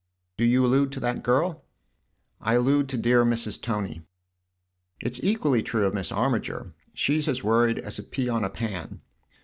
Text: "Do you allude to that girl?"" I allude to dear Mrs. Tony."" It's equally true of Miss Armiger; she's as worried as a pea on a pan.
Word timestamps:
"Do 0.39 0.45
you 0.45 0.65
allude 0.65 0.91
to 0.93 0.99
that 1.01 1.21
girl?"" 1.21 1.63
I 2.41 2.55
allude 2.55 2.89
to 2.89 2.97
dear 2.97 3.23
Mrs. 3.23 3.61
Tony."" 3.61 4.01
It's 5.05 5.19
equally 5.21 5.61
true 5.61 5.85
of 5.85 5.93
Miss 5.93 6.11
Armiger; 6.11 6.73
she's 6.91 7.27
as 7.27 7.43
worried 7.43 7.77
as 7.77 7.99
a 7.99 8.03
pea 8.03 8.27
on 8.27 8.43
a 8.43 8.49
pan. 8.49 9.01